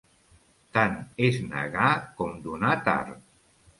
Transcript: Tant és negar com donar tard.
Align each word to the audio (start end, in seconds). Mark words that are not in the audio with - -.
Tant 0.77 0.95
és 1.29 1.37
negar 1.51 1.91
com 2.23 2.33
donar 2.47 2.73
tard. 2.89 3.21